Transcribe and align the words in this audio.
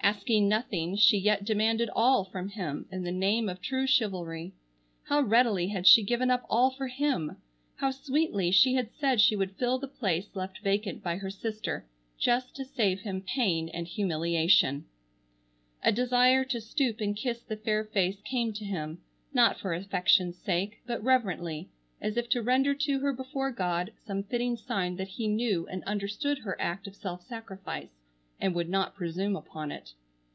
Asking 0.00 0.48
nothing 0.48 0.96
she 0.96 1.18
yet 1.18 1.44
demanded 1.44 1.90
all 1.94 2.24
from 2.24 2.48
him 2.48 2.86
in 2.90 3.02
the 3.02 3.12
name 3.12 3.46
of 3.46 3.60
true 3.60 3.86
chivalry. 3.86 4.54
How 5.04 5.20
readily 5.20 5.68
had 5.68 5.86
she 5.86 6.02
given 6.02 6.30
up 6.30 6.46
all 6.48 6.70
for 6.70 6.86
him! 6.86 7.36
How 7.76 7.90
sweetly 7.90 8.50
she 8.50 8.72
had 8.72 8.90
said 8.94 9.20
she 9.20 9.36
would 9.36 9.56
fill 9.56 9.78
the 9.78 9.86
place 9.86 10.34
left 10.34 10.60
vacant 10.60 11.02
by 11.02 11.16
her 11.16 11.28
sister, 11.28 11.84
just 12.16 12.56
to 12.56 12.64
save 12.64 13.00
him 13.02 13.20
pain 13.20 13.68
and 13.68 13.86
humiliation! 13.86 14.86
A 15.84 15.92
desire 15.92 16.42
to 16.46 16.60
stoop 16.60 17.02
and 17.02 17.14
kiss 17.14 17.42
the 17.42 17.56
fair 17.56 17.84
face 17.84 18.22
came 18.24 18.54
to 18.54 18.64
him, 18.64 19.02
not 19.34 19.58
for 19.58 19.74
affection's 19.74 20.38
sake, 20.38 20.80
but 20.86 21.04
reverently, 21.04 21.68
as 22.00 22.16
if 22.16 22.30
to 22.30 22.40
render 22.42 22.72
to 22.74 23.00
her 23.00 23.12
before 23.12 23.50
God 23.52 23.92
some 24.06 24.22
fitting 24.22 24.56
sign 24.56 24.96
that 24.96 25.08
he 25.08 25.28
knew 25.28 25.66
and 25.66 25.84
understood 25.84 26.38
her 26.40 26.58
act 26.58 26.86
of 26.86 26.96
self 26.96 27.20
sacrifice, 27.26 27.90
and 28.40 28.54
would 28.54 28.68
not 28.70 28.94
presume 28.94 29.34
upon 29.36 29.70
it. 29.72 29.92